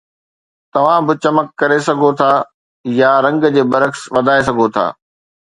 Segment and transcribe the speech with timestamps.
[0.73, 2.31] توهان به چمڪ ڪڍي سگهو ٿا
[3.01, 4.85] يا رنگ جي برعڪس وڌائي سگهو ٿا